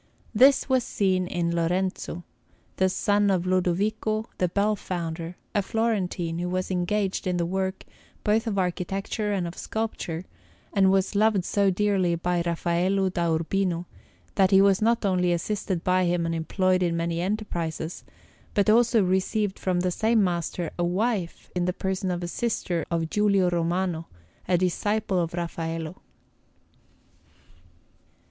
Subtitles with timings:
[0.33, 2.23] This was seen in Lorenzo,
[2.77, 7.85] the son of Lodovico the bell founder, a Florentine, who was engaged in the work
[8.23, 10.25] both of architecture and of sculpture,
[10.73, 13.85] and was loved so dearly by Raffaello da Urbino,
[14.33, 18.03] that he not only was assisted by him and employed in many enterprises,
[18.55, 22.83] but also received from the same master a wife in the person of a sister
[22.89, 24.07] of Giulio Romano,
[24.47, 26.01] a disciple of Raffaello.